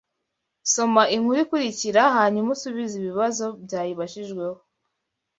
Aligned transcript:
Soma 0.73 1.03
inkuru 1.15 1.37
ikurikira 1.43 2.01
hanyuma 2.17 2.49
usubize 2.55 2.93
ibibazo 2.97 3.45
byayibajijweho 3.65 4.59